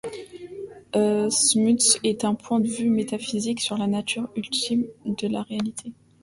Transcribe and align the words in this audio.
Smuts 1.29 1.99
est 2.03 2.25
un 2.25 2.33
point 2.33 2.59
de 2.59 2.67
vue 2.67 2.89
métaphysique 2.89 3.59
sur 3.61 3.77
la 3.77 3.85
nature 3.85 4.29
ultime 4.35 4.87
de 5.05 5.27
la 5.27 5.43
réalité. 5.43 5.91